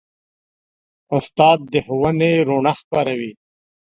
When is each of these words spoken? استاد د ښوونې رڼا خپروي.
استاد 1.17 1.59
د 1.73 1.75
ښوونې 1.85 2.31
رڼا 2.47 2.73
خپروي. 2.79 3.31